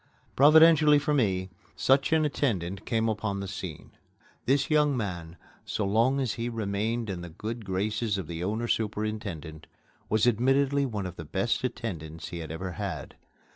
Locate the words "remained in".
6.49-7.21